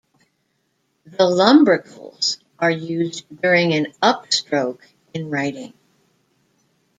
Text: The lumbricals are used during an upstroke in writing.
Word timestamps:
The 1.05 1.25
lumbricals 1.27 2.39
are 2.57 2.71
used 2.71 3.23
during 3.39 3.73
an 3.73 3.93
upstroke 4.01 4.79
in 5.13 5.29
writing. 5.29 5.73